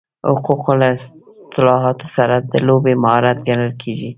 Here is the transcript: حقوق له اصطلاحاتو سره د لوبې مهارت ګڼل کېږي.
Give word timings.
حقوق 0.29 0.65
له 0.79 0.87
اصطلاحاتو 0.97 2.07
سره 2.15 2.35
د 2.51 2.53
لوبې 2.67 2.93
مهارت 3.03 3.37
ګڼل 3.47 3.71
کېږي. 3.81 4.09